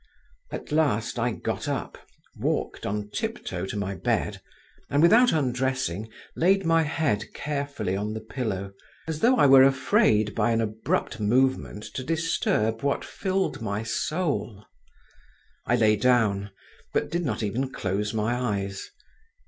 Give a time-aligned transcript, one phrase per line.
[0.51, 1.95] At last I got up,
[2.35, 4.41] walked on tiptoe to my bed,
[4.89, 8.73] and without undressing, laid my head carefully on the pillow,
[9.07, 14.65] as though I were afraid by an abrupt movement to disturb what filled my soul….
[15.67, 16.49] I lay down,
[16.95, 18.89] but did not even close my eyes.